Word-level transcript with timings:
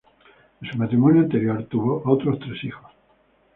De 0.59 0.67
su 0.71 0.79
matrimonio 0.79 1.21
anterior 1.21 1.63
tuvo 1.65 2.01
otros 2.05 2.39
tres 2.39 2.63
hijos. 2.63 2.91